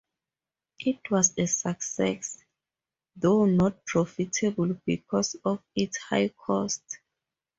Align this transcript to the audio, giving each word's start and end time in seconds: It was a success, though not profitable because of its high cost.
It 0.79 1.11
was 1.11 1.37
a 1.37 1.45
success, 1.45 2.43
though 3.15 3.45
not 3.45 3.85
profitable 3.85 4.73
because 4.83 5.35
of 5.45 5.61
its 5.75 5.97
high 5.97 6.29
cost. 6.29 6.81